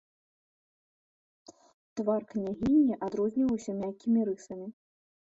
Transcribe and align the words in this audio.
Твар 2.01 2.25
княгіні 2.31 2.97
адрозніваўся 3.09 3.71
мяккімі 3.83 4.19
рысамі. 4.31 4.67